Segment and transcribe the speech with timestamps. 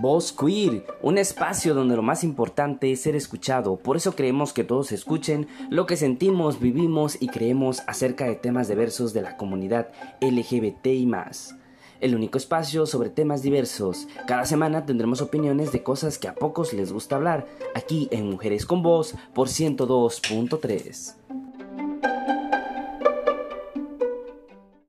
[0.00, 3.76] Voz Queer, un espacio donde lo más importante es ser escuchado.
[3.76, 8.68] Por eso creemos que todos escuchen lo que sentimos, vivimos y creemos acerca de temas
[8.68, 9.88] diversos de la comunidad
[10.20, 11.56] LGBT y más.
[12.00, 14.06] El único espacio sobre temas diversos.
[14.28, 18.66] Cada semana tendremos opiniones de cosas que a pocos les gusta hablar, aquí en Mujeres
[18.66, 21.37] con Voz por 102.3.